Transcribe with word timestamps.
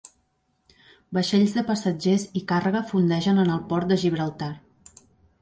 Vaixells 1.17 1.53
de 1.57 1.63
passatgers 1.67 2.25
i 2.41 2.43
càrrega 2.53 2.83
fondegen 2.93 3.43
en 3.45 3.53
el 3.59 3.63
port 3.75 3.93
de 3.95 4.01
Gibraltar. 4.07 4.51